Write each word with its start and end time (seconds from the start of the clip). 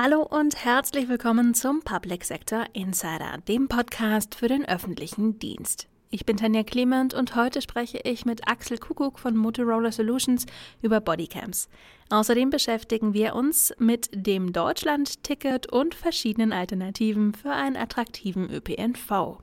Hallo 0.00 0.22
und 0.22 0.64
herzlich 0.64 1.08
willkommen 1.08 1.54
zum 1.54 1.82
Public 1.82 2.22
Sector 2.24 2.66
Insider, 2.72 3.38
dem 3.48 3.66
Podcast 3.66 4.36
für 4.36 4.46
den 4.46 4.64
öffentlichen 4.64 5.40
Dienst. 5.40 5.88
Ich 6.10 6.24
bin 6.24 6.36
Tanja 6.36 6.62
Clement 6.62 7.14
und 7.14 7.34
heute 7.34 7.60
spreche 7.60 7.98
ich 8.04 8.24
mit 8.24 8.46
Axel 8.46 8.78
Kuckuck 8.78 9.18
von 9.18 9.36
Motorola 9.36 9.90
Solutions 9.90 10.46
über 10.82 11.00
Bodycams. 11.00 11.68
Außerdem 12.10 12.50
beschäftigen 12.50 13.12
wir 13.12 13.34
uns 13.34 13.74
mit 13.80 14.08
dem 14.12 14.52
Deutschland-Ticket 14.52 15.72
und 15.72 15.96
verschiedenen 15.96 16.52
Alternativen 16.52 17.34
für 17.34 17.50
einen 17.50 17.76
attraktiven 17.76 18.48
ÖPNV. 18.48 19.40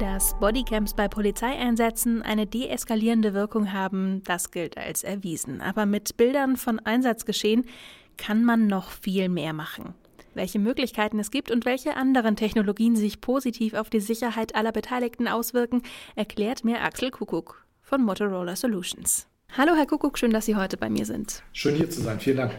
Dass 0.00 0.32
Bodycams 0.40 0.94
bei 0.94 1.08
Polizeieinsätzen 1.08 2.22
eine 2.22 2.46
deeskalierende 2.46 3.34
Wirkung 3.34 3.74
haben, 3.74 4.22
das 4.24 4.50
gilt 4.50 4.78
als 4.78 5.04
erwiesen. 5.04 5.60
Aber 5.60 5.84
mit 5.84 6.16
Bildern 6.16 6.56
von 6.56 6.78
Einsatzgeschehen 6.78 7.66
kann 8.16 8.42
man 8.42 8.66
noch 8.66 8.92
viel 8.92 9.28
mehr 9.28 9.52
machen. 9.52 9.92
Welche 10.32 10.58
Möglichkeiten 10.58 11.18
es 11.18 11.30
gibt 11.30 11.50
und 11.50 11.66
welche 11.66 11.96
anderen 11.96 12.34
Technologien 12.34 12.96
sich 12.96 13.20
positiv 13.20 13.74
auf 13.74 13.90
die 13.90 14.00
Sicherheit 14.00 14.54
aller 14.54 14.72
Beteiligten 14.72 15.28
auswirken, 15.28 15.82
erklärt 16.16 16.64
mir 16.64 16.80
Axel 16.80 17.10
Kuckuck 17.10 17.66
von 17.82 18.02
Motorola 18.02 18.56
Solutions. 18.56 19.26
Hallo 19.54 19.74
Herr 19.74 19.86
Kuckuck, 19.86 20.16
schön, 20.16 20.32
dass 20.32 20.46
Sie 20.46 20.56
heute 20.56 20.78
bei 20.78 20.88
mir 20.88 21.04
sind. 21.04 21.42
Schön 21.52 21.74
hier 21.74 21.90
zu 21.90 22.00
sein, 22.00 22.18
vielen 22.20 22.38
Dank. 22.38 22.52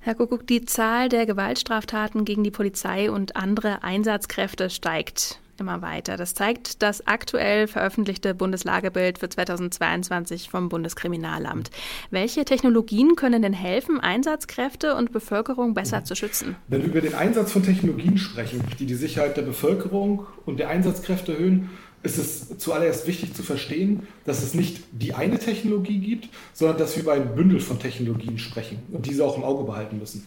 Herr 0.00 0.16
Kuckuck, 0.16 0.44
die 0.48 0.64
Zahl 0.64 1.10
der 1.10 1.26
Gewaltstraftaten 1.26 2.24
gegen 2.24 2.42
die 2.42 2.50
Polizei 2.50 3.08
und 3.08 3.36
andere 3.36 3.84
Einsatzkräfte 3.84 4.68
steigt 4.68 5.40
immer 5.60 5.82
weiter. 5.82 6.16
Das 6.16 6.34
zeigt 6.34 6.82
das 6.82 7.06
aktuell 7.06 7.66
veröffentlichte 7.66 8.34
Bundeslagebild 8.34 9.18
für 9.18 9.28
2022 9.28 10.50
vom 10.50 10.68
Bundeskriminalamt. 10.68 11.70
Welche 12.10 12.44
Technologien 12.44 13.16
können 13.16 13.42
denn 13.42 13.52
helfen, 13.52 14.00
Einsatzkräfte 14.00 14.94
und 14.94 15.12
Bevölkerung 15.12 15.74
besser 15.74 16.04
zu 16.04 16.14
schützen? 16.14 16.56
Wenn 16.68 16.82
wir 16.82 16.88
über 16.88 17.00
den 17.00 17.14
Einsatz 17.14 17.52
von 17.52 17.62
Technologien 17.62 18.18
sprechen, 18.18 18.62
die 18.78 18.86
die 18.86 18.94
Sicherheit 18.94 19.36
der 19.36 19.42
Bevölkerung 19.42 20.26
und 20.44 20.58
der 20.58 20.68
Einsatzkräfte 20.68 21.32
erhöhen, 21.32 21.70
ist 22.02 22.18
es 22.18 22.58
zuallererst 22.58 23.06
wichtig 23.06 23.34
zu 23.34 23.42
verstehen, 23.42 24.06
dass 24.24 24.42
es 24.42 24.54
nicht 24.54 24.84
die 24.92 25.14
eine 25.14 25.38
Technologie 25.38 25.98
gibt, 25.98 26.28
sondern 26.52 26.78
dass 26.78 26.96
wir 26.96 27.02
über 27.02 27.12
ein 27.12 27.34
Bündel 27.34 27.60
von 27.60 27.78
Technologien 27.78 28.38
sprechen 28.38 28.78
und 28.92 29.06
diese 29.06 29.24
auch 29.24 29.36
im 29.36 29.44
Auge 29.44 29.64
behalten 29.64 29.98
müssen. 29.98 30.26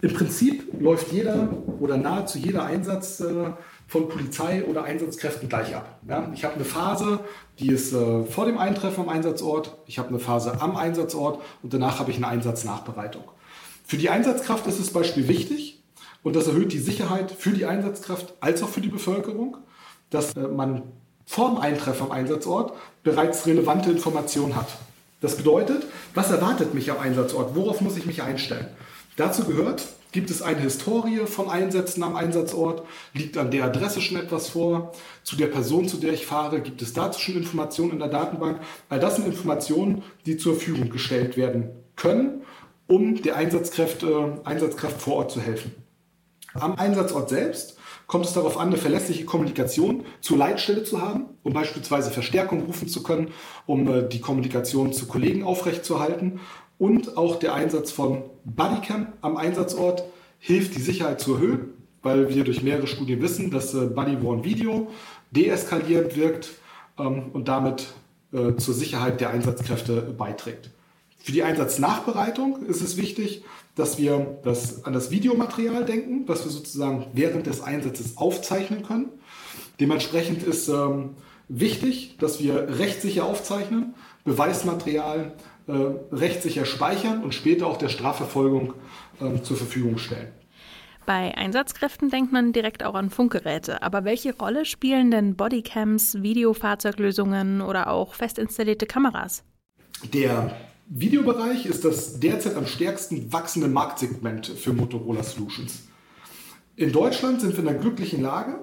Im 0.00 0.12
Prinzip 0.14 0.64
läuft 0.80 1.12
jeder 1.12 1.48
oder 1.78 1.96
nahezu 1.96 2.38
jeder 2.38 2.64
Einsatz 2.64 3.20
äh, 3.20 3.52
von 3.92 4.08
Polizei 4.08 4.64
oder 4.64 4.84
Einsatzkräften 4.84 5.50
gleich 5.50 5.76
ab. 5.76 5.98
Ja, 6.08 6.26
ich 6.32 6.44
habe 6.44 6.54
eine 6.54 6.64
Phase, 6.64 7.20
die 7.58 7.68
ist 7.68 7.92
äh, 7.92 8.24
vor 8.24 8.46
dem 8.46 8.56
Eintreffen 8.56 9.02
am 9.04 9.10
Einsatzort, 9.10 9.76
ich 9.86 9.98
habe 9.98 10.08
eine 10.08 10.18
Phase 10.18 10.62
am 10.62 10.76
Einsatzort 10.76 11.42
und 11.62 11.74
danach 11.74 11.98
habe 11.98 12.10
ich 12.10 12.16
eine 12.16 12.26
Einsatznachbereitung. 12.26 13.24
Für 13.84 13.98
die 13.98 14.08
Einsatzkraft 14.08 14.66
ist 14.66 14.80
das 14.80 14.94
Beispiel 14.94 15.28
wichtig 15.28 15.82
und 16.22 16.34
das 16.34 16.48
erhöht 16.48 16.72
die 16.72 16.78
Sicherheit 16.78 17.32
für 17.32 17.50
die 17.50 17.66
Einsatzkraft 17.66 18.32
als 18.40 18.62
auch 18.62 18.70
für 18.70 18.80
die 18.80 18.88
Bevölkerung, 18.88 19.58
dass 20.08 20.34
äh, 20.36 20.40
man 20.40 20.84
vor 21.26 21.50
dem 21.50 21.58
Eintreffen 21.58 22.06
am 22.06 22.12
Einsatzort 22.12 22.72
bereits 23.02 23.44
relevante 23.44 23.90
Informationen 23.90 24.56
hat. 24.56 24.68
Das 25.20 25.36
bedeutet, 25.36 25.84
was 26.14 26.30
erwartet 26.30 26.72
mich 26.72 26.90
am 26.90 26.98
Einsatzort? 26.98 27.54
Worauf 27.54 27.82
muss 27.82 27.98
ich 27.98 28.06
mich 28.06 28.22
einstellen? 28.22 28.68
Dazu 29.16 29.44
gehört, 29.44 29.84
Gibt 30.12 30.30
es 30.30 30.42
eine 30.42 30.60
Historie 30.60 31.26
von 31.26 31.48
Einsätzen 31.48 32.02
am 32.02 32.16
Einsatzort? 32.16 32.82
Liegt 33.14 33.38
an 33.38 33.50
der 33.50 33.64
Adresse 33.64 34.02
schon 34.02 34.18
etwas 34.18 34.50
vor? 34.50 34.92
Zu 35.22 35.36
der 35.36 35.46
Person, 35.46 35.88
zu 35.88 35.96
der 35.96 36.12
ich 36.12 36.26
fahre, 36.26 36.60
gibt 36.60 36.82
es 36.82 36.92
dazu 36.92 37.18
schon 37.18 37.36
Informationen 37.36 37.92
in 37.92 37.98
der 37.98 38.08
Datenbank? 38.08 38.60
All 38.90 39.00
das 39.00 39.16
sind 39.16 39.26
Informationen, 39.26 40.02
die 40.26 40.36
zur 40.36 40.54
Verfügung 40.54 40.90
gestellt 40.90 41.38
werden 41.38 41.70
können, 41.96 42.42
um 42.86 43.22
der 43.22 43.36
Einsatzkraft, 43.36 44.02
äh, 44.02 44.06
Einsatzkraft 44.44 45.00
vor 45.00 45.16
Ort 45.16 45.30
zu 45.30 45.40
helfen. 45.40 45.74
Am 46.52 46.74
Einsatzort 46.74 47.30
selbst 47.30 47.78
kommt 48.06 48.26
es 48.26 48.34
darauf 48.34 48.58
an, 48.58 48.68
eine 48.68 48.76
verlässliche 48.76 49.24
Kommunikation 49.24 50.04
zur 50.20 50.36
Leitstelle 50.36 50.84
zu 50.84 51.00
haben, 51.00 51.30
um 51.42 51.54
beispielsweise 51.54 52.10
Verstärkung 52.10 52.64
rufen 52.64 52.86
zu 52.86 53.02
können, 53.02 53.28
um 53.64 53.88
äh, 53.88 54.06
die 54.06 54.20
Kommunikation 54.20 54.92
zu 54.92 55.06
Kollegen 55.06 55.44
aufrechtzuerhalten 55.44 56.40
und 56.78 57.16
auch 57.16 57.36
der 57.36 57.54
Einsatz 57.54 57.90
von 57.90 58.24
Bodycam 58.44 59.12
am 59.20 59.36
Einsatzort 59.36 60.04
hilft, 60.38 60.76
die 60.76 60.82
Sicherheit 60.82 61.20
zu 61.20 61.34
erhöhen, 61.34 61.74
weil 62.02 62.28
wir 62.34 62.44
durch 62.44 62.62
mehrere 62.62 62.86
Studien 62.86 63.22
wissen, 63.22 63.50
dass 63.50 63.74
äh, 63.74 63.86
Bodyworn 63.86 64.44
Video 64.44 64.90
deeskalierend 65.30 66.16
wirkt 66.16 66.50
ähm, 66.98 67.30
und 67.32 67.48
damit 67.48 67.86
äh, 68.32 68.56
zur 68.56 68.74
Sicherheit 68.74 69.20
der 69.20 69.30
Einsatzkräfte 69.30 70.00
beiträgt. 70.16 70.70
Für 71.18 71.32
die 71.32 71.44
Einsatznachbereitung 71.44 72.66
ist 72.66 72.82
es 72.82 72.96
wichtig, 72.96 73.44
dass 73.76 73.96
wir 73.98 74.38
das, 74.42 74.84
an 74.84 74.92
das 74.92 75.12
Videomaterial 75.12 75.84
denken, 75.84 76.24
was 76.26 76.44
wir 76.44 76.50
sozusagen 76.50 77.06
während 77.12 77.46
des 77.46 77.60
Einsatzes 77.60 78.16
aufzeichnen 78.16 78.82
können. 78.82 79.08
Dementsprechend 79.78 80.42
ist 80.42 80.68
ähm, 80.68 81.10
wichtig, 81.48 82.16
dass 82.18 82.40
wir 82.40 82.78
rechtssicher 82.78 83.24
aufzeichnen, 83.24 83.94
Beweismaterial 84.24 85.32
rechtssicher 85.68 86.64
speichern 86.64 87.22
und 87.22 87.34
später 87.34 87.66
auch 87.66 87.76
der 87.76 87.88
Strafverfolgung 87.88 88.74
äh, 89.20 89.40
zur 89.42 89.56
Verfügung 89.56 89.98
stellen. 89.98 90.32
Bei 91.04 91.36
Einsatzkräften 91.36 92.10
denkt 92.10 92.32
man 92.32 92.52
direkt 92.52 92.84
auch 92.84 92.94
an 92.94 93.10
Funkgeräte. 93.10 93.82
Aber 93.82 94.04
welche 94.04 94.36
Rolle 94.36 94.64
spielen 94.64 95.10
denn 95.10 95.34
Bodycams, 95.34 96.22
Videofahrzeuglösungen 96.22 97.60
oder 97.60 97.90
auch 97.90 98.14
fest 98.14 98.38
installierte 98.38 98.86
Kameras? 98.86 99.42
Der 100.12 100.54
Videobereich 100.86 101.66
ist 101.66 101.84
das 101.84 102.20
derzeit 102.20 102.56
am 102.56 102.66
stärksten 102.66 103.32
wachsende 103.32 103.68
Marktsegment 103.68 104.46
für 104.46 104.72
Motorola 104.72 105.22
Solutions. 105.22 105.88
In 106.76 106.92
Deutschland 106.92 107.40
sind 107.40 107.52
wir 107.52 107.60
in 107.60 107.66
der 107.66 107.74
glücklichen 107.74 108.22
Lage, 108.22 108.60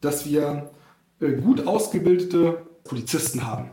dass 0.00 0.26
wir 0.26 0.70
äh, 1.20 1.32
gut 1.32 1.66
ausgebildete 1.66 2.66
Polizisten 2.84 3.46
haben. 3.46 3.70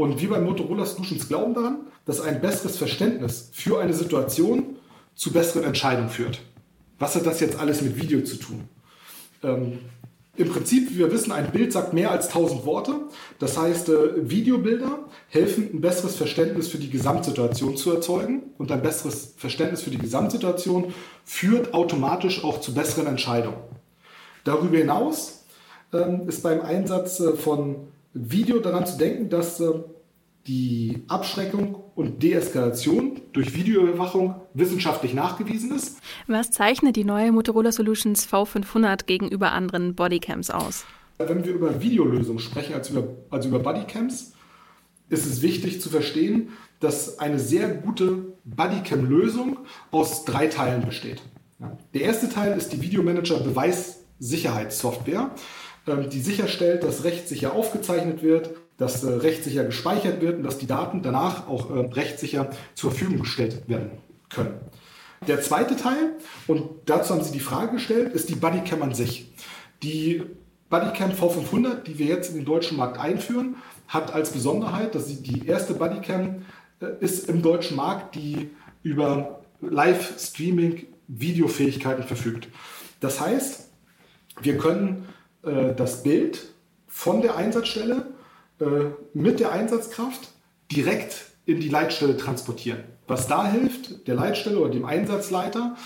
Und 0.00 0.18
wir 0.18 0.30
bei 0.30 0.40
Motorola 0.40 0.86
Solutions 0.86 1.28
glauben 1.28 1.52
daran, 1.52 1.80
dass 2.06 2.22
ein 2.22 2.40
besseres 2.40 2.78
Verständnis 2.78 3.50
für 3.52 3.80
eine 3.80 3.92
Situation 3.92 4.76
zu 5.14 5.30
besseren 5.30 5.62
Entscheidungen 5.62 6.08
führt. 6.08 6.40
Was 6.98 7.16
hat 7.16 7.26
das 7.26 7.40
jetzt 7.40 7.58
alles 7.58 7.82
mit 7.82 8.00
Video 8.00 8.22
zu 8.22 8.36
tun? 8.36 8.64
Ähm, 9.42 9.78
Im 10.36 10.48
Prinzip, 10.48 10.90
wie 10.90 10.96
wir 10.96 11.12
wissen, 11.12 11.32
ein 11.32 11.52
Bild 11.52 11.74
sagt 11.74 11.92
mehr 11.92 12.10
als 12.12 12.28
1000 12.28 12.64
Worte. 12.64 12.94
Das 13.38 13.58
heißt, 13.58 13.90
äh, 13.90 14.30
Videobilder 14.30 15.00
helfen, 15.28 15.68
ein 15.70 15.82
besseres 15.82 16.16
Verständnis 16.16 16.68
für 16.68 16.78
die 16.78 16.88
Gesamtsituation 16.88 17.76
zu 17.76 17.92
erzeugen. 17.92 18.44
Und 18.56 18.72
ein 18.72 18.80
besseres 18.80 19.34
Verständnis 19.36 19.82
für 19.82 19.90
die 19.90 19.98
Gesamtsituation 19.98 20.94
führt 21.26 21.74
automatisch 21.74 22.42
auch 22.42 22.62
zu 22.62 22.72
besseren 22.72 23.06
Entscheidungen. 23.06 23.58
Darüber 24.44 24.78
hinaus 24.78 25.44
ähm, 25.92 26.26
ist 26.26 26.42
beim 26.42 26.62
Einsatz 26.62 27.20
äh, 27.20 27.36
von 27.36 27.90
Video 28.12 28.58
daran 28.58 28.86
zu 28.86 28.98
denken, 28.98 29.28
dass 29.28 29.60
äh, 29.60 29.72
die 30.46 31.02
Abschreckung 31.08 31.76
und 31.94 32.22
Deeskalation 32.22 33.20
durch 33.32 33.54
Videoüberwachung 33.54 34.34
wissenschaftlich 34.54 35.14
nachgewiesen 35.14 35.74
ist. 35.74 36.00
Was 36.26 36.50
zeichnet 36.50 36.96
die 36.96 37.04
neue 37.04 37.30
Motorola 37.30 37.72
Solutions 37.72 38.26
V500 38.26 39.04
gegenüber 39.04 39.52
anderen 39.52 39.94
Bodycams 39.94 40.50
aus? 40.50 40.84
Wenn 41.18 41.44
wir 41.44 41.52
über 41.52 41.82
Videolösungen 41.82 42.40
sprechen 42.40 42.74
als 42.74 42.88
über, 42.90 43.04
als 43.28 43.44
über 43.46 43.58
Bodycams, 43.58 44.32
ist 45.10 45.26
es 45.26 45.42
wichtig 45.42 45.82
zu 45.82 45.90
verstehen, 45.90 46.48
dass 46.78 47.18
eine 47.18 47.38
sehr 47.38 47.68
gute 47.68 48.32
Bodycam-Lösung 48.44 49.58
aus 49.90 50.24
drei 50.24 50.46
Teilen 50.46 50.86
besteht. 50.86 51.20
Der 51.92 52.00
erste 52.02 52.30
Teil 52.30 52.56
ist 52.56 52.72
die 52.72 52.80
Videomanager 52.80 53.40
Beweissicherheitssoftware, 53.40 55.30
die 55.96 56.20
sicherstellt, 56.20 56.82
dass 56.82 57.04
rechtssicher 57.04 57.52
aufgezeichnet 57.52 58.22
wird, 58.22 58.50
dass 58.76 59.04
äh, 59.04 59.10
rechtssicher 59.10 59.64
gespeichert 59.64 60.20
wird 60.20 60.38
und 60.38 60.42
dass 60.42 60.58
die 60.58 60.66
Daten 60.66 61.02
danach 61.02 61.48
auch 61.48 61.70
äh, 61.70 61.80
rechtssicher 61.80 62.50
zur 62.74 62.90
Verfügung 62.90 63.20
gestellt 63.20 63.68
werden 63.68 63.90
können. 64.30 64.54
Der 65.26 65.42
zweite 65.42 65.76
Teil, 65.76 66.14
und 66.46 66.70
dazu 66.86 67.14
haben 67.14 67.22
Sie 67.22 67.32
die 67.32 67.40
Frage 67.40 67.72
gestellt, 67.72 68.14
ist 68.14 68.30
die 68.30 68.36
Bodycam 68.36 68.82
an 68.82 68.94
sich. 68.94 69.30
Die 69.82 70.22
Bodycam 70.70 71.10
V500, 71.10 71.82
die 71.82 71.98
wir 71.98 72.06
jetzt 72.06 72.30
in 72.30 72.36
den 72.36 72.44
deutschen 72.46 72.78
Markt 72.78 72.98
einführen, 72.98 73.56
hat 73.86 74.14
als 74.14 74.30
Besonderheit, 74.30 74.94
dass 74.94 75.08
sie 75.08 75.20
die 75.20 75.46
erste 75.46 75.74
Bodycam 75.74 76.46
äh, 76.80 76.86
ist 77.00 77.28
im 77.28 77.42
deutschen 77.42 77.76
Markt, 77.76 78.14
die 78.14 78.50
über 78.82 79.42
Live-Streaming 79.60 80.86
Videofähigkeiten 81.08 82.04
verfügt. 82.04 82.48
Das 83.00 83.20
heißt, 83.20 83.68
wir 84.42 84.58
können 84.58 85.06
äh, 85.42 85.74
das 85.74 86.02
Bild 86.02 86.52
von 86.86 87.22
der 87.22 87.36
Einsatzstelle 87.36 88.06
äh, 88.60 88.64
mit 89.14 89.40
der 89.40 89.52
Einsatzkraft 89.52 90.30
direkt 90.70 91.26
in 91.46 91.60
die 91.60 91.68
Leitstelle 91.68 92.16
transportieren. 92.16 92.84
Was 93.06 93.26
da 93.26 93.46
hilft, 93.50 94.06
der 94.06 94.14
Leitstelle 94.14 94.58
oder 94.58 94.70
dem 94.70 94.84
Einsatzleiter 94.84 95.76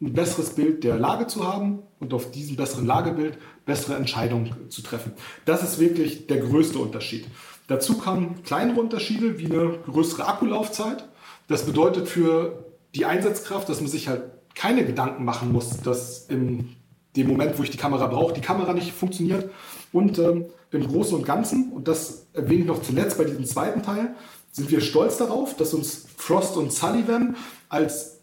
ein 0.00 0.12
besseres 0.12 0.50
Bild 0.50 0.82
der 0.82 0.96
Lage 0.96 1.26
zu 1.26 1.46
haben 1.46 1.82
und 2.00 2.12
auf 2.14 2.30
diesem 2.30 2.56
besseren 2.56 2.86
Lagebild 2.86 3.38
bessere 3.64 3.96
Entscheidungen 3.96 4.70
zu 4.70 4.82
treffen. 4.82 5.12
Das 5.44 5.62
ist 5.62 5.78
wirklich 5.78 6.26
der 6.26 6.38
größte 6.38 6.78
Unterschied. 6.78 7.26
Dazu 7.66 7.98
kamen 7.98 8.42
kleinere 8.42 8.80
Unterschiede 8.80 9.38
wie 9.38 9.46
eine 9.46 9.78
größere 9.86 10.26
Akkulaufzeit. 10.26 11.08
Das 11.48 11.64
bedeutet 11.64 12.08
für 12.08 12.64
die 12.94 13.04
Einsatzkraft, 13.04 13.68
dass 13.68 13.80
man 13.80 13.90
sich 13.90 14.08
halt 14.08 14.22
keine 14.54 14.84
Gedanken 14.84 15.24
machen 15.24 15.52
muss, 15.52 15.80
dass 15.80 16.26
in 16.26 16.76
dem 17.16 17.28
Moment, 17.28 17.58
wo 17.58 17.62
ich 17.62 17.70
die 17.70 17.78
Kamera 17.78 18.06
brauche, 18.06 18.34
die 18.34 18.40
Kamera 18.40 18.72
nicht 18.72 18.92
funktioniert. 18.92 19.50
Und 19.92 20.18
ähm, 20.18 20.46
im 20.70 20.86
Großen 20.86 21.16
und 21.16 21.24
Ganzen, 21.24 21.72
und 21.72 21.86
das 21.86 22.26
erwähne 22.32 22.62
ich 22.62 22.66
noch 22.66 22.82
zuletzt 22.82 23.18
bei 23.18 23.24
diesem 23.24 23.44
zweiten 23.44 23.82
Teil, 23.82 24.14
sind 24.50 24.70
wir 24.70 24.80
stolz 24.80 25.16
darauf, 25.16 25.56
dass 25.56 25.74
uns 25.74 26.06
Frost 26.16 26.56
und 26.56 26.72
Sullivan 26.72 27.36
als 27.68 28.20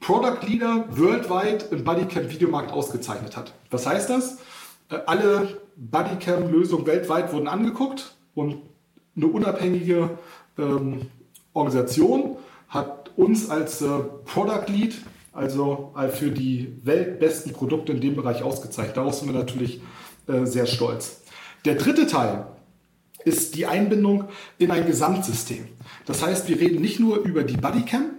Product 0.00 0.46
Leader 0.46 0.86
worldwide 0.90 1.64
im 1.70 1.84
Bodycam 1.84 2.30
Videomarkt 2.30 2.72
ausgezeichnet 2.72 3.36
hat. 3.36 3.54
Was 3.70 3.86
heißt 3.86 4.10
das? 4.10 4.38
Äh, 4.90 4.98
alle 5.06 5.60
Bodycam-Lösungen 5.76 6.86
weltweit 6.86 7.32
wurden 7.32 7.48
angeguckt 7.48 8.14
und 8.34 8.62
eine 9.16 9.26
unabhängige 9.26 10.18
ähm, 10.58 11.02
Organisation 11.52 12.36
hat 12.68 13.10
uns 13.16 13.48
als 13.48 13.80
äh, 13.80 13.86
Product 14.24 14.68
Lead, 14.68 14.94
also 15.34 15.92
äh, 15.96 16.08
für 16.08 16.30
die 16.30 16.78
weltbesten 16.82 17.52
Produkte 17.52 17.92
in 17.92 18.00
dem 18.00 18.14
Bereich 18.14 18.42
ausgezeichnet. 18.42 18.96
Darauf 18.96 19.14
sind 19.14 19.32
wir 19.32 19.38
natürlich 19.38 19.80
äh, 20.26 20.46
sehr 20.46 20.66
stolz. 20.66 21.22
Der 21.64 21.74
dritte 21.74 22.06
Teil 22.06 22.46
ist 23.24 23.54
die 23.54 23.66
Einbindung 23.66 24.24
in 24.58 24.70
ein 24.70 24.86
Gesamtsystem. 24.86 25.68
Das 26.06 26.22
heißt, 26.22 26.48
wir 26.48 26.60
reden 26.60 26.80
nicht 26.80 27.00
nur 27.00 27.18
über 27.18 27.42
die 27.42 27.56
Bodycam 27.56 28.10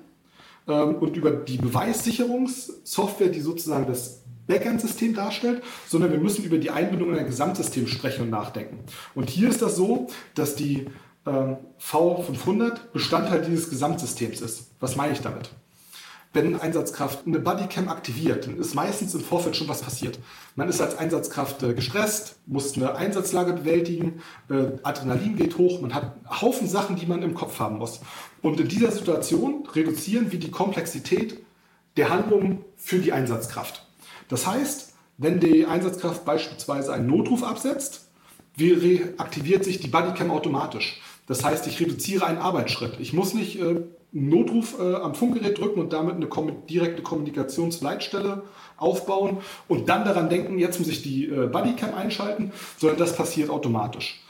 ähm, 0.67 0.95
und 0.95 1.15
über 1.15 1.31
die 1.31 1.57
Beweissicherungssoftware, 1.57 3.29
die 3.29 3.41
sozusagen 3.41 3.85
das 3.87 4.23
Backend-System 4.47 5.13
darstellt, 5.13 5.63
sondern 5.87 6.11
wir 6.11 6.19
müssen 6.19 6.43
über 6.43 6.57
die 6.57 6.69
Einbindung 6.69 7.11
in 7.13 7.19
ein 7.19 7.25
Gesamtsystem 7.25 7.87
sprechen 7.87 8.23
und 8.23 8.29
nachdenken. 8.29 8.79
Und 9.15 9.29
hier 9.29 9.49
ist 9.49 9.61
das 9.61 9.75
so, 9.75 10.07
dass 10.35 10.55
die 10.55 10.87
ähm, 11.25 11.57
V500 11.81 12.91
Bestandteil 12.93 13.41
dieses 13.41 13.69
Gesamtsystems 13.69 14.41
ist. 14.41 14.71
Was 14.79 14.95
meine 14.95 15.13
ich 15.13 15.21
damit? 15.21 15.49
Wenn 16.35 16.59
Einsatzkraft 16.59 17.25
eine 17.25 17.39
Bodycam 17.39 17.87
aktiviert, 17.87 18.45
dann 18.45 18.59
ist 18.59 18.75
meistens 18.75 19.15
im 19.15 19.21
Vorfeld 19.21 19.55
schon 19.55 19.69
was 19.69 19.81
passiert. 19.81 20.19
Man 20.55 20.67
ist 20.67 20.81
als 20.81 20.97
Einsatzkraft 20.97 21.63
äh, 21.63 21.73
gestresst, 21.73 22.35
muss 22.45 22.75
eine 22.75 22.95
Einsatzlage 22.95 23.53
bewältigen, 23.53 24.21
äh, 24.49 24.67
Adrenalin 24.83 25.37
geht 25.37 25.57
hoch, 25.57 25.81
man 25.81 25.93
hat 25.93 26.03
einen 26.03 26.41
Haufen 26.41 26.67
Sachen, 26.67 26.97
die 26.97 27.05
man 27.05 27.23
im 27.23 27.33
Kopf 27.33 27.59
haben 27.59 27.77
muss. 27.77 28.01
Und 28.41 28.59
in 28.59 28.67
dieser 28.67 28.91
Situation 28.91 29.65
reduzieren 29.73 30.31
wir 30.31 30.39
die 30.39 30.51
Komplexität 30.51 31.39
der 31.95 32.09
Handlungen 32.09 32.65
für 32.75 32.99
die 32.99 33.13
Einsatzkraft. 33.13 33.87
Das 34.27 34.45
heißt, 34.45 34.93
wenn 35.17 35.39
die 35.39 35.65
Einsatzkraft 35.65 36.25
beispielsweise 36.25 36.93
einen 36.93 37.07
Notruf 37.07 37.43
absetzt, 37.43 38.09
reaktiviert 38.59 39.63
sich 39.63 39.79
die 39.79 39.87
Bodycam 39.87 40.31
automatisch. 40.31 41.01
Das 41.27 41.43
heißt, 41.43 41.65
ich 41.67 41.79
reduziere 41.79 42.25
einen 42.25 42.37
Arbeitsschritt. 42.37 42.99
Ich 42.99 43.13
muss 43.13 43.33
nicht 43.33 43.59
äh, 43.59 43.81
Notruf 44.15 44.79
äh, 44.79 44.95
am 44.95 45.13
Funkgerät 45.13 45.59
drücken 45.59 45.81
und 45.81 45.91
damit 45.91 46.15
eine 46.15 46.27
kom 46.27 46.65
direkte 46.67 47.03
Kommunikationsleitstelle 47.03 48.43
aufbauen 48.77 49.39
und 49.67 49.89
dann 49.89 50.05
daran 50.05 50.29
denken, 50.29 50.57
jetzt 50.57 50.79
muss 50.79 50.87
ich 50.87 51.03
die 51.03 51.25
äh, 51.25 51.47
Bodycam 51.47 51.93
einschalten, 51.93 52.53
sondern 52.77 52.97
das 52.97 53.15
passiert 53.15 53.49
automatisch. 53.49 54.23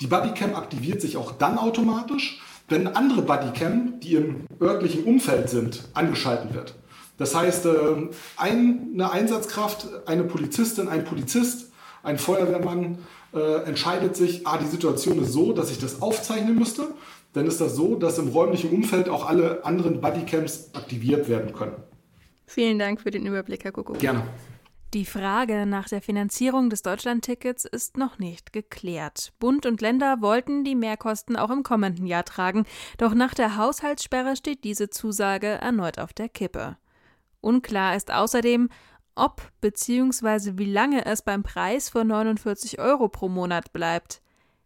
Die 0.00 0.06
Bodycam 0.06 0.54
aktiviert 0.54 1.00
sich 1.00 1.16
auch 1.16 1.32
dann 1.32 1.58
automatisch, 1.58 2.40
wenn 2.68 2.86
andere 2.86 3.22
Bodycam, 3.22 3.98
die 3.98 4.14
im 4.14 4.46
örtlichen 4.60 5.02
Umfeld 5.04 5.50
sind, 5.50 5.88
angeschalten 5.92 6.54
wird. 6.54 6.76
Das 7.18 7.34
heißt, 7.34 7.66
äh, 7.66 7.70
eine 8.36 9.10
Einsatzkraft, 9.10 9.88
eine 10.06 10.22
Polizistin, 10.22 10.86
ein 10.86 11.04
Polizist, 11.04 11.72
ein 12.04 12.16
Feuerwehrmann 12.16 12.98
äh, 13.34 13.64
entscheidet 13.64 14.14
sich, 14.16 14.46
ah, 14.46 14.56
die 14.58 14.66
Situation 14.66 15.20
ist 15.20 15.32
so, 15.32 15.52
dass 15.52 15.72
ich 15.72 15.80
das 15.80 16.00
aufzeichnen 16.00 16.56
müsste 16.56 16.86
dann 17.32 17.46
ist 17.46 17.60
das 17.60 17.74
so, 17.74 17.96
dass 17.96 18.18
im 18.18 18.28
räumlichen 18.28 18.70
Umfeld 18.70 19.08
auch 19.08 19.26
alle 19.26 19.64
anderen 19.64 20.00
Bodycams 20.00 20.70
aktiviert 20.74 21.28
werden 21.28 21.52
können. 21.52 21.76
Vielen 22.46 22.78
Dank 22.78 23.00
für 23.00 23.10
den 23.10 23.26
Überblick, 23.26 23.64
Herr 23.64 23.72
Kuckuck. 23.72 23.98
Gerne. 23.98 24.22
Die 24.94 25.06
Frage 25.06 25.64
nach 25.64 25.88
der 25.88 26.02
Finanzierung 26.02 26.68
des 26.68 26.82
Deutschlandtickets 26.82 27.64
ist 27.64 27.96
noch 27.96 28.18
nicht 28.18 28.52
geklärt. 28.52 29.32
Bund 29.38 29.64
und 29.64 29.80
Länder 29.80 30.20
wollten 30.20 30.64
die 30.64 30.74
Mehrkosten 30.74 31.34
auch 31.34 31.48
im 31.48 31.62
kommenden 31.62 32.06
Jahr 32.06 32.26
tragen, 32.26 32.66
doch 32.98 33.14
nach 33.14 33.32
der 33.32 33.56
Haushaltssperre 33.56 34.36
steht 34.36 34.64
diese 34.64 34.90
Zusage 34.90 35.46
erneut 35.46 35.98
auf 35.98 36.12
der 36.12 36.28
Kippe. 36.28 36.76
Unklar 37.40 37.96
ist 37.96 38.12
außerdem, 38.12 38.68
ob 39.14 39.42
bzw. 39.62 40.58
wie 40.58 40.70
lange 40.70 41.06
es 41.06 41.22
beim 41.22 41.42
Preis 41.42 41.88
von 41.88 42.06
49 42.06 42.78
Euro 42.78 43.08
pro 43.08 43.28
Monat 43.28 43.72
bleibt. 43.72 44.21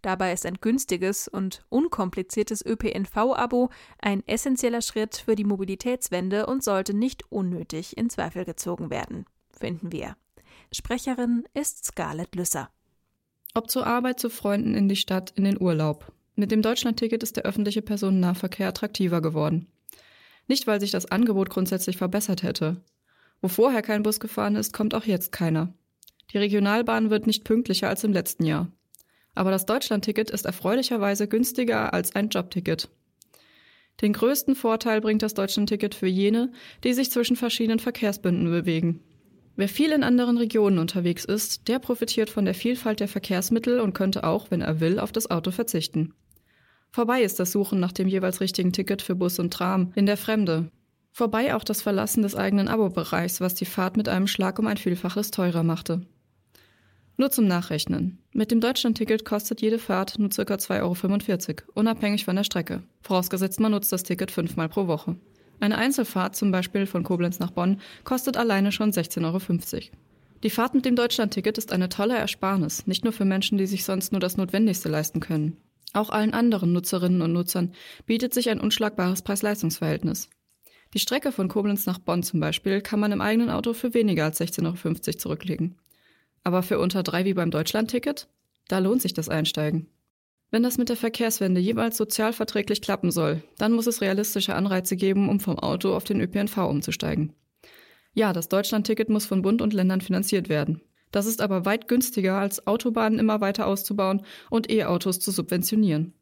Dabei 0.06 0.32
ist 0.32 0.46
ein 0.46 0.58
günstiges 0.60 1.26
und 1.26 1.64
unkompliziertes 1.68 2.64
ÖPNV-Abo 2.64 3.70
ein 3.98 4.22
essentieller 4.28 4.80
Schritt 4.80 5.16
für 5.16 5.34
die 5.34 5.42
Mobilitätswende 5.42 6.46
und 6.46 6.62
sollte 6.62 6.94
nicht 6.94 7.24
unnötig 7.32 7.98
in 7.98 8.08
Zweifel 8.08 8.44
gezogen 8.44 8.88
werden, 8.88 9.26
finden 9.50 9.90
wir. 9.90 10.16
Sprecherin 10.72 11.42
ist 11.54 11.86
Scarlett 11.86 12.36
Lüsser. 12.36 12.70
Ob 13.54 13.68
zur 13.68 13.84
Arbeit, 13.84 14.20
zu 14.20 14.30
Freunden, 14.30 14.74
in 14.76 14.88
die 14.88 14.94
Stadt, 14.94 15.32
in 15.34 15.42
den 15.42 15.60
Urlaub. 15.60 16.12
Mit 16.36 16.52
dem 16.52 16.62
Deutschlandticket 16.62 17.24
ist 17.24 17.36
der 17.36 17.42
öffentliche 17.42 17.82
Personennahverkehr 17.82 18.68
attraktiver 18.68 19.20
geworden. 19.20 19.66
Nicht, 20.46 20.68
weil 20.68 20.78
sich 20.78 20.92
das 20.92 21.06
Angebot 21.06 21.50
grundsätzlich 21.50 21.96
verbessert 21.96 22.44
hätte. 22.44 22.80
Wo 23.42 23.48
vorher 23.48 23.82
kein 23.82 24.04
Bus 24.04 24.20
gefahren 24.20 24.54
ist, 24.54 24.72
kommt 24.72 24.94
auch 24.94 25.04
jetzt 25.04 25.32
keiner. 25.32 25.74
Die 26.32 26.38
Regionalbahn 26.38 27.10
wird 27.10 27.26
nicht 27.26 27.42
pünktlicher 27.42 27.88
als 27.88 28.04
im 28.04 28.12
letzten 28.12 28.44
Jahr 28.44 28.70
aber 29.36 29.50
das 29.50 29.66
Deutschlandticket 29.66 30.30
ist 30.30 30.46
erfreulicherweise 30.46 31.28
günstiger 31.28 31.94
als 31.94 32.16
ein 32.16 32.30
Jobticket. 32.30 32.88
Den 34.00 34.12
größten 34.12 34.54
Vorteil 34.54 35.00
bringt 35.00 35.22
das 35.22 35.34
Deutschlandticket 35.34 35.94
für 35.94 36.06
jene, 36.06 36.52
die 36.84 36.92
sich 36.92 37.10
zwischen 37.10 37.36
verschiedenen 37.36 37.78
Verkehrsbünden 37.78 38.50
bewegen. 38.50 39.00
Wer 39.54 39.68
viel 39.68 39.92
in 39.92 40.04
anderen 40.04 40.36
Regionen 40.36 40.78
unterwegs 40.78 41.24
ist, 41.24 41.68
der 41.68 41.78
profitiert 41.78 42.28
von 42.28 42.44
der 42.44 42.54
Vielfalt 42.54 43.00
der 43.00 43.08
Verkehrsmittel 43.08 43.80
und 43.80 43.94
könnte 43.94 44.24
auch, 44.24 44.50
wenn 44.50 44.60
er 44.60 44.80
will, 44.80 44.98
auf 44.98 45.12
das 45.12 45.30
Auto 45.30 45.50
verzichten. 45.50 46.12
Vorbei 46.90 47.22
ist 47.22 47.40
das 47.40 47.52
Suchen 47.52 47.80
nach 47.80 47.92
dem 47.92 48.08
jeweils 48.08 48.40
richtigen 48.40 48.72
Ticket 48.72 49.00
für 49.00 49.14
Bus 49.14 49.38
und 49.38 49.52
Tram 49.52 49.92
in 49.94 50.06
der 50.06 50.18
Fremde. 50.18 50.70
Vorbei 51.10 51.54
auch 51.54 51.64
das 51.64 51.80
Verlassen 51.80 52.22
des 52.22 52.34
eigenen 52.34 52.68
Abo-Bereichs, 52.68 53.40
was 53.40 53.54
die 53.54 53.64
Fahrt 53.64 53.96
mit 53.96 54.08
einem 54.08 54.26
Schlag 54.26 54.58
um 54.58 54.66
ein 54.66 54.76
Vielfaches 54.76 55.30
teurer 55.30 55.62
machte. 55.62 56.02
Nur 57.18 57.30
zum 57.30 57.46
Nachrechnen. 57.46 58.18
Mit 58.32 58.50
dem 58.50 58.60
Deutschlandticket 58.60 59.24
kostet 59.24 59.62
jede 59.62 59.78
Fahrt 59.78 60.18
nur 60.18 60.28
ca. 60.28 60.42
2,45 60.42 60.82
Euro, 60.82 61.72
unabhängig 61.74 62.26
von 62.26 62.36
der 62.36 62.44
Strecke. 62.44 62.82
Vorausgesetzt, 63.00 63.58
man 63.58 63.72
nutzt 63.72 63.90
das 63.90 64.02
Ticket 64.02 64.30
fünfmal 64.30 64.68
pro 64.68 64.86
Woche. 64.86 65.16
Eine 65.58 65.78
Einzelfahrt, 65.78 66.37
zum 66.37 66.50
Beispiel 66.52 66.85
von 66.85 67.04
Koblenz 67.04 67.38
nach 67.38 67.50
Bonn, 67.50 67.80
kostet 68.04 68.37
alleine 68.37 68.70
schon 68.70 68.92
16,50 68.92 69.25
Euro. 69.25 69.96
Die 70.42 70.50
Fahrt 70.50 70.75
mit 70.75 70.85
dem 70.85 70.96
Deutschlandticket 70.96 71.56
ist 71.56 71.73
eine 71.73 71.88
tolle 71.88 72.18
Ersparnis, 72.18 72.87
nicht 72.87 73.04
nur 73.04 73.14
für 73.14 73.25
Menschen, 73.25 73.56
die 73.56 73.66
sich 73.66 73.85
sonst 73.85 74.12
nur 74.12 74.20
das 74.20 74.37
Notwendigste 74.37 74.90
leisten 74.90 75.20
können. 75.20 75.56
Auch 75.94 76.11
allen 76.11 76.35
anderen 76.35 76.75
Nutzerinnen 76.75 77.23
und 77.23 77.32
Nutzern 77.32 77.73
bietet 78.04 78.35
sich 78.35 78.50
ein 78.50 78.61
unschlagbares 78.61 79.23
Preis-Leistungs-Verhältnis. 79.23 80.28
Die 80.92 80.99
Strecke 80.99 81.32
von 81.32 81.49
Koblenz 81.49 81.87
nach 81.87 81.99
Bonn 81.99 82.23
zum 82.23 82.40
Beispiel 82.40 82.82
kann 82.82 83.00
man 83.00 83.12
im 83.12 83.23
eigenen 83.23 83.49
Auto 83.49 83.73
für 83.73 83.94
weniger 83.94 84.25
als 84.25 84.38
16,50 84.38 84.66
Euro 84.66 85.18
zurücklegen. 85.18 85.76
Aber 86.46 86.62
für 86.62 86.78
unter 86.78 87.02
drei 87.02 87.24
wie 87.24 87.34
beim 87.34 87.50
Deutschlandticket? 87.50 88.28
Da 88.68 88.78
lohnt 88.78 89.02
sich 89.02 89.12
das 89.12 89.28
Einsteigen. 89.28 89.88
Wenn 90.52 90.62
das 90.62 90.78
mit 90.78 90.88
der 90.88 90.96
Verkehrswende 90.96 91.60
jeweils 91.60 91.96
sozialverträglich 91.96 92.80
klappen 92.82 93.10
soll, 93.10 93.42
dann 93.58 93.72
muss 93.72 93.88
es 93.88 94.00
realistische 94.00 94.54
Anreize 94.54 94.94
geben, 94.94 95.28
um 95.28 95.40
vom 95.40 95.58
Auto 95.58 95.92
auf 95.92 96.04
den 96.04 96.20
ÖPNV 96.20 96.58
umzusteigen. 96.58 97.32
Ja, 98.14 98.32
das 98.32 98.48
Deutschlandticket 98.48 99.08
muss 99.08 99.26
von 99.26 99.42
Bund 99.42 99.60
und 99.60 99.72
Ländern 99.72 100.00
finanziert 100.00 100.48
werden. 100.48 100.82
Das 101.10 101.26
ist 101.26 101.40
aber 101.40 101.64
weit 101.64 101.88
günstiger, 101.88 102.38
als 102.38 102.64
Autobahnen 102.68 103.18
immer 103.18 103.40
weiter 103.40 103.66
auszubauen 103.66 104.22
und 104.48 104.70
E-Autos 104.70 105.18
zu 105.18 105.32
subventionieren. 105.32 106.14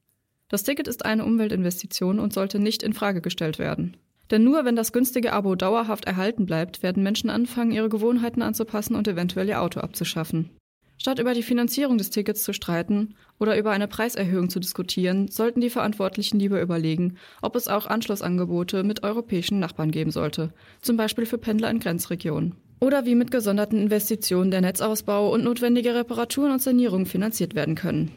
Das 0.48 0.62
Ticket 0.62 0.88
ist 0.88 1.04
eine 1.04 1.26
Umweltinvestition 1.26 2.18
und 2.18 2.32
sollte 2.32 2.58
nicht 2.58 2.82
in 2.82 2.94
Frage 2.94 3.20
gestellt 3.20 3.58
werden. 3.58 3.98
Denn 4.30 4.44
nur 4.44 4.64
wenn 4.64 4.76
das 4.76 4.92
günstige 4.92 5.32
Abo 5.32 5.54
dauerhaft 5.54 6.06
erhalten 6.06 6.46
bleibt, 6.46 6.82
werden 6.82 7.02
Menschen 7.02 7.30
anfangen, 7.30 7.72
ihre 7.72 7.88
Gewohnheiten 7.88 8.42
anzupassen 8.42 8.94
und 8.94 9.06
eventuell 9.06 9.48
ihr 9.48 9.60
Auto 9.60 9.80
abzuschaffen. 9.80 10.50
Statt 10.96 11.18
über 11.18 11.34
die 11.34 11.42
Finanzierung 11.42 11.98
des 11.98 12.10
Tickets 12.10 12.44
zu 12.44 12.52
streiten 12.52 13.14
oder 13.38 13.58
über 13.58 13.72
eine 13.72 13.88
Preiserhöhung 13.88 14.48
zu 14.48 14.60
diskutieren, 14.60 15.28
sollten 15.28 15.60
die 15.60 15.70
Verantwortlichen 15.70 16.38
lieber 16.38 16.62
überlegen, 16.62 17.16
ob 17.42 17.56
es 17.56 17.68
auch 17.68 17.86
Anschlussangebote 17.86 18.84
mit 18.84 19.02
europäischen 19.02 19.58
Nachbarn 19.58 19.90
geben 19.90 20.12
sollte, 20.12 20.52
zum 20.80 20.96
Beispiel 20.96 21.26
für 21.26 21.38
Pendler 21.38 21.70
in 21.70 21.80
Grenzregionen. 21.80 22.54
Oder 22.80 23.06
wie 23.06 23.14
mit 23.14 23.30
gesonderten 23.30 23.78
Investitionen 23.78 24.50
der 24.50 24.60
Netzausbau 24.60 25.32
und 25.32 25.44
notwendige 25.44 25.94
Reparaturen 25.94 26.52
und 26.52 26.62
Sanierungen 26.62 27.06
finanziert 27.06 27.54
werden 27.54 27.74
können. 27.74 28.12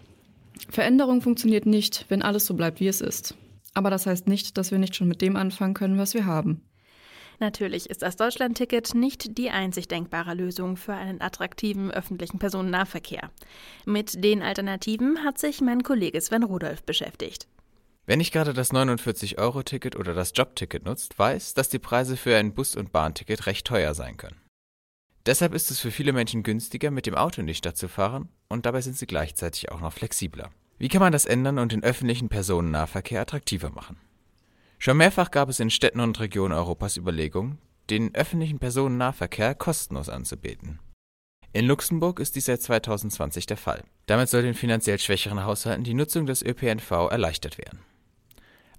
Veränderung 0.69 1.21
funktioniert 1.21 1.65
nicht, 1.65 2.05
wenn 2.09 2.21
alles 2.21 2.45
so 2.45 2.53
bleibt, 2.53 2.79
wie 2.79 2.87
es 2.87 3.01
ist. 3.01 3.35
Aber 3.77 3.91
das 3.91 4.07
heißt 4.07 4.27
nicht, 4.27 4.57
dass 4.57 4.71
wir 4.71 4.79
nicht 4.79 4.95
schon 4.95 5.07
mit 5.07 5.21
dem 5.21 5.35
anfangen 5.35 5.75
können, 5.75 5.99
was 5.99 6.15
wir 6.15 6.25
haben. 6.25 6.63
Natürlich 7.37 7.87
ist 7.91 8.01
das 8.01 8.15
Deutschlandticket 8.15 8.95
nicht 8.95 9.37
die 9.37 9.51
einzig 9.51 9.87
denkbare 9.87 10.33
Lösung 10.33 10.77
für 10.77 10.95
einen 10.95 11.21
attraktiven 11.21 11.91
öffentlichen 11.91 12.39
Personennahverkehr. 12.39 13.29
Mit 13.85 14.23
den 14.23 14.41
Alternativen 14.41 15.23
hat 15.23 15.37
sich 15.37 15.61
mein 15.61 15.83
Kollege 15.83 16.19
Sven 16.19 16.41
Rudolf 16.41 16.81
beschäftigt. 16.81 17.47
Wer 18.07 18.17
nicht 18.17 18.33
gerade 18.33 18.55
das 18.55 18.71
49-Euro-Ticket 18.71 19.95
oder 19.95 20.15
das 20.15 20.31
Jobticket 20.33 20.83
nutzt, 20.83 21.19
weiß, 21.19 21.53
dass 21.53 21.69
die 21.69 21.77
Preise 21.77 22.17
für 22.17 22.35
ein 22.35 22.55
Bus- 22.55 22.75
und 22.75 22.91
Bahnticket 22.91 23.45
recht 23.45 23.67
teuer 23.67 23.93
sein 23.93 24.17
können. 24.17 24.41
Deshalb 25.27 25.53
ist 25.53 25.69
es 25.69 25.79
für 25.79 25.91
viele 25.91 26.13
Menschen 26.13 26.41
günstiger, 26.41 26.89
mit 26.89 27.05
dem 27.05 27.13
Auto 27.13 27.41
in 27.41 27.47
die 27.47 27.53
Stadt 27.53 27.77
zu 27.77 27.87
fahren 27.87 28.29
und 28.47 28.65
dabei 28.65 28.81
sind 28.81 28.97
sie 28.97 29.05
gleichzeitig 29.05 29.71
auch 29.71 29.81
noch 29.81 29.93
flexibler. 29.93 30.49
Wie 30.79 30.89
kann 30.89 31.01
man 31.01 31.11
das 31.11 31.25
ändern 31.25 31.57
und 31.57 31.71
den 31.71 31.83
öffentlichen 31.83 32.29
Personennahverkehr 32.29 33.21
attraktiver 33.21 33.71
machen? 33.71 33.97
Schon 34.77 34.97
mehrfach 34.97 35.31
gab 35.31 35.49
es 35.49 35.59
in 35.59 35.71
Städten 35.71 35.99
und 35.99 36.19
Regionen 36.19 36.53
Europas 36.53 36.97
Überlegungen, 36.97 37.57
den 37.89 38.13
öffentlichen 38.13 38.59
Personennahverkehr 38.59 39.55
kostenlos 39.55 40.07
anzubieten. 40.07 40.79
In 41.51 41.65
Luxemburg 41.65 42.19
ist 42.19 42.35
dies 42.35 42.45
seit 42.45 42.61
2020 42.61 43.47
der 43.47 43.57
Fall. 43.57 43.83
Damit 44.05 44.29
soll 44.29 44.43
den 44.43 44.53
finanziell 44.53 44.99
schwächeren 44.99 45.43
Haushalten 45.43 45.83
die 45.83 45.95
Nutzung 45.95 46.27
des 46.27 46.43
ÖPNV 46.43 46.91
erleichtert 47.09 47.57
werden. 47.57 47.79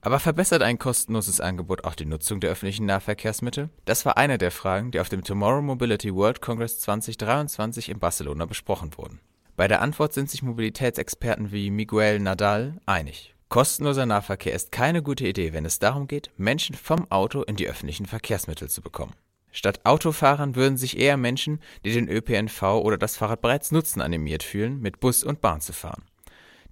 Aber 0.00 0.20
verbessert 0.20 0.62
ein 0.62 0.78
kostenloses 0.78 1.40
Angebot 1.40 1.82
auch 1.82 1.96
die 1.96 2.06
Nutzung 2.06 2.38
der 2.38 2.50
öffentlichen 2.50 2.86
Nahverkehrsmittel? 2.86 3.70
Das 3.84 4.06
war 4.06 4.16
eine 4.16 4.38
der 4.38 4.52
Fragen, 4.52 4.92
die 4.92 5.00
auf 5.00 5.08
dem 5.08 5.24
Tomorrow 5.24 5.62
Mobility 5.62 6.14
World 6.14 6.40
Congress 6.40 6.78
2023 6.78 7.88
in 7.88 7.98
Barcelona 7.98 8.46
besprochen 8.46 8.96
wurden. 8.96 9.18
Bei 9.58 9.66
der 9.66 9.82
Antwort 9.82 10.12
sind 10.12 10.30
sich 10.30 10.44
Mobilitätsexperten 10.44 11.50
wie 11.50 11.72
Miguel 11.72 12.20
Nadal 12.20 12.80
einig. 12.86 13.34
Kostenloser 13.48 14.06
Nahverkehr 14.06 14.52
ist 14.52 14.70
keine 14.70 15.02
gute 15.02 15.26
Idee, 15.26 15.52
wenn 15.52 15.64
es 15.64 15.80
darum 15.80 16.06
geht, 16.06 16.30
Menschen 16.36 16.76
vom 16.76 17.10
Auto 17.10 17.42
in 17.42 17.56
die 17.56 17.66
öffentlichen 17.66 18.06
Verkehrsmittel 18.06 18.70
zu 18.70 18.82
bekommen. 18.82 19.14
Statt 19.50 19.80
Autofahrern 19.82 20.54
würden 20.54 20.78
sich 20.78 20.96
eher 20.96 21.16
Menschen, 21.16 21.58
die 21.84 21.92
den 21.92 22.08
ÖPNV 22.08 22.62
oder 22.62 22.98
das 22.98 23.16
Fahrrad 23.16 23.40
bereits 23.40 23.72
nutzen, 23.72 24.00
animiert 24.00 24.44
fühlen, 24.44 24.80
mit 24.80 25.00
Bus 25.00 25.24
und 25.24 25.40
Bahn 25.40 25.60
zu 25.60 25.72
fahren. 25.72 26.04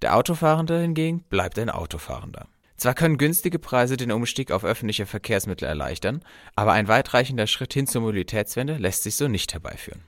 Der 0.01 0.15
Autofahrende 0.15 0.79
hingegen 0.79 1.25
bleibt 1.29 1.59
ein 1.59 1.69
Autofahrender. 1.69 2.47
Zwar 2.77 2.93
können 2.93 3.17
günstige 3.17 3.59
Preise 3.59 3.97
den 3.97 4.13
Umstieg 4.13 4.49
auf 4.49 4.63
öffentliche 4.63 5.05
Verkehrsmittel 5.05 5.67
erleichtern, 5.67 6.23
aber 6.55 6.71
ein 6.71 6.87
weitreichender 6.87 7.47
Schritt 7.47 7.73
hin 7.73 7.85
zur 7.85 8.03
Mobilitätswende 8.03 8.77
lässt 8.77 9.03
sich 9.03 9.17
so 9.17 9.27
nicht 9.27 9.51
herbeiführen. 9.51 10.05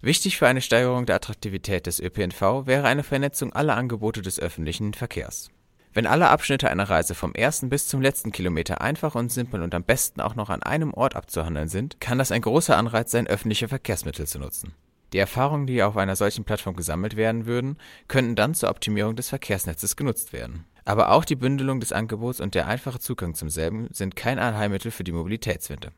Wichtig 0.00 0.36
für 0.36 0.46
eine 0.46 0.60
Steigerung 0.60 1.06
der 1.06 1.16
Attraktivität 1.16 1.86
des 1.86 2.00
ÖPNV 2.00 2.66
wäre 2.66 2.86
eine 2.86 3.02
Vernetzung 3.02 3.52
aller 3.52 3.76
Angebote 3.76 4.22
des 4.22 4.38
öffentlichen 4.38 4.94
Verkehrs. 4.94 5.50
Wenn 5.94 6.06
alle 6.06 6.28
Abschnitte 6.28 6.68
einer 6.68 6.90
Reise 6.90 7.14
vom 7.14 7.34
ersten 7.34 7.70
bis 7.70 7.88
zum 7.88 8.02
letzten 8.02 8.30
Kilometer 8.30 8.82
einfach 8.82 9.14
und 9.14 9.32
simpel 9.32 9.62
und 9.62 9.74
am 9.74 9.82
besten 9.82 10.20
auch 10.20 10.34
noch 10.34 10.50
an 10.50 10.62
einem 10.62 10.92
Ort 10.92 11.16
abzuhandeln 11.16 11.68
sind, 11.68 12.00
kann 12.00 12.18
das 12.18 12.32
ein 12.32 12.42
großer 12.42 12.76
Anreiz 12.76 13.10
sein, 13.10 13.26
öffentliche 13.26 13.68
Verkehrsmittel 13.68 14.26
zu 14.26 14.38
nutzen. 14.38 14.74
Die 15.14 15.18
Erfahrungen, 15.18 15.66
die 15.66 15.82
auf 15.82 15.96
einer 15.96 16.14
solchen 16.14 16.44
Plattform 16.44 16.76
gesammelt 16.76 17.16
werden 17.16 17.46
würden, 17.46 17.78
könnten 18.08 18.36
dann 18.36 18.52
zur 18.52 18.68
Optimierung 18.68 19.16
des 19.16 19.30
Verkehrsnetzes 19.30 19.96
genutzt 19.96 20.34
werden. 20.34 20.66
Aber 20.84 21.12
auch 21.12 21.24
die 21.24 21.36
Bündelung 21.36 21.80
des 21.80 21.92
Angebots 21.92 22.40
und 22.40 22.54
der 22.54 22.66
einfache 22.66 22.98
Zugang 22.98 23.34
zum 23.34 23.48
selben 23.48 23.88
sind 23.90 24.16
kein 24.16 24.38
Allheilmittel 24.38 24.90
für 24.90 25.04
die 25.04 25.12
Mobilitätswende. 25.12 25.92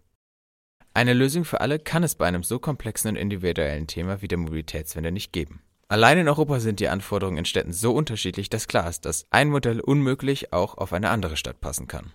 Eine 0.99 1.15
Lösung 1.15 1.45
für 1.45 1.61
alle 1.61 1.79
kann 1.79 2.03
es 2.03 2.17
bei 2.17 2.27
einem 2.27 2.43
so 2.43 2.59
komplexen 2.59 3.11
und 3.11 3.15
individuellen 3.15 3.87
Thema 3.87 4.21
wie 4.21 4.27
der 4.27 4.37
Mobilitätswende 4.37 5.13
nicht 5.13 5.33
geben. 5.33 5.63
Allein 5.87 6.19
in 6.19 6.29
Europa 6.29 6.59
sind 6.59 6.81
die 6.81 6.89
Anforderungen 6.89 7.39
in 7.39 7.45
Städten 7.45 7.73
so 7.73 7.93
unterschiedlich, 7.93 8.51
dass 8.51 8.67
klar 8.67 8.89
ist, 8.91 9.05
dass 9.05 9.25
ein 9.31 9.49
Modell 9.49 9.79
unmöglich 9.79 10.53
auch 10.53 10.77
auf 10.77 10.93
eine 10.93 11.11
andere 11.11 11.37
Stadt 11.37 11.61
passen 11.61 11.87
kann. 11.87 12.11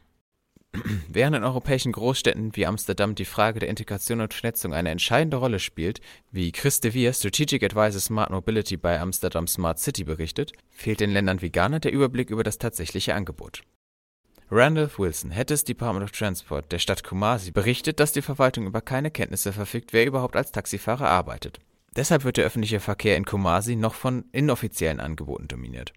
Während 1.07 1.37
in 1.37 1.45
europäischen 1.45 1.93
Großstädten 1.93 2.57
wie 2.57 2.65
Amsterdam 2.65 3.15
die 3.15 3.23
Frage 3.23 3.61
der 3.61 3.69
Integration 3.69 4.19
und 4.19 4.33
Vernetzung 4.33 4.73
eine 4.73 4.89
entscheidende 4.89 5.37
Rolle 5.37 5.59
spielt, 5.59 6.01
wie 6.31 6.51
Chris 6.51 6.81
de 6.81 6.91
Vier, 6.91 7.13
Strategic 7.13 7.63
Advisor 7.63 8.01
Smart 8.01 8.31
Mobility 8.31 8.75
bei 8.75 8.99
Amsterdam 8.99 9.47
Smart 9.47 9.79
City 9.79 10.03
berichtet, 10.03 10.51
fehlt 10.71 10.99
in 10.99 11.11
Ländern 11.11 11.41
wie 11.41 11.51
Ghana 11.51 11.79
der 11.79 11.93
Überblick 11.93 12.29
über 12.29 12.43
das 12.43 12.57
tatsächliche 12.57 13.15
Angebot. 13.15 13.63
Randolph 14.55 14.99
Wilson, 14.99 15.31
Head 15.31 15.49
des 15.49 15.63
Department 15.63 16.03
of 16.03 16.11
Transport 16.11 16.71
der 16.71 16.77
Stadt 16.77 17.03
Kumasi, 17.03 17.49
berichtet, 17.49 17.99
dass 17.99 18.11
die 18.11 18.21
Verwaltung 18.21 18.67
über 18.67 18.81
keine 18.81 19.09
Kenntnisse 19.09 19.51
verfügt, 19.51 19.93
wer 19.93 20.05
überhaupt 20.05 20.35
als 20.35 20.51
Taxifahrer 20.51 21.09
arbeitet. 21.09 21.59
Deshalb 21.95 22.23
wird 22.23 22.37
der 22.37 22.45
öffentliche 22.45 22.79
Verkehr 22.79 23.17
in 23.17 23.25
Kumasi 23.25 23.75
noch 23.75 23.95
von 23.95 24.25
inoffiziellen 24.31 24.99
Angeboten 24.99 25.47
dominiert. 25.47 25.91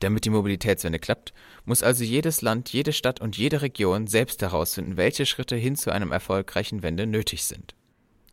Damit 0.00 0.24
die 0.24 0.30
Mobilitätswende 0.30 0.98
klappt, 0.98 1.32
muss 1.64 1.84
also 1.84 2.02
jedes 2.02 2.42
Land, 2.42 2.72
jede 2.72 2.92
Stadt 2.92 3.20
und 3.20 3.38
jede 3.38 3.62
Region 3.62 4.08
selbst 4.08 4.42
herausfinden, 4.42 4.96
welche 4.96 5.24
Schritte 5.24 5.54
hin 5.54 5.76
zu 5.76 5.92
einem 5.92 6.10
erfolgreichen 6.10 6.82
Wende 6.82 7.06
nötig 7.06 7.44
sind. 7.44 7.76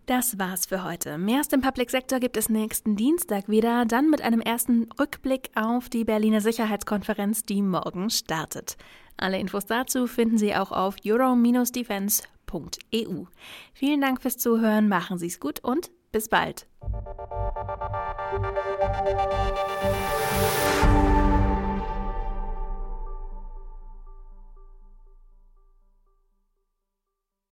Das 0.10 0.38
war's 0.40 0.66
für 0.66 0.84
heute. 0.84 1.20
Mehr 1.20 1.42
aus 1.42 1.50
dem 1.50 1.62
Public 1.62 1.92
Sector 1.92 2.20
gibt 2.20 2.36
es 2.36 2.50
nächsten 2.50 2.96
Dienstag 2.96 3.48
wieder, 3.48 3.86
dann 3.86 4.10
mit 4.10 4.24
einem 4.24 4.42
ersten 4.42 4.90
Rückblick 5.00 5.52
auf 5.54 5.88
die 5.88 6.04
Berliner 6.04 6.42
Sicherheitskonferenz, 6.42 7.44
die 7.44 7.62
morgen 7.62 8.10
startet. 8.10 8.76
Alle 9.18 9.38
Infos 9.38 9.68
dazu 9.68 10.08
finden 10.08 10.40
Sie 10.40 10.56
auch 10.56 10.72
auf 10.72 10.96
euro-defense.eu. 11.06 13.26
Vielen 13.74 14.02
Dank 14.02 14.24
fürs 14.24 14.40
Zuhören, 14.40 14.88
machen 14.88 15.20
Sie 15.20 15.28
es 15.28 15.40
gut 15.40 15.60
und 15.60 15.92
bis 16.12 16.28
bald. 16.28 16.66